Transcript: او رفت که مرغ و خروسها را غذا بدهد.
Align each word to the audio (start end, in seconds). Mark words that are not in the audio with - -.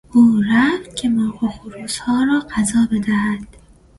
او 0.13 0.41
رفت 0.51 0.95
که 0.95 1.09
مرغ 1.09 1.43
و 1.43 1.47
خروسها 1.47 2.23
را 2.23 2.43
غذا 2.51 2.87
بدهد. 2.91 3.47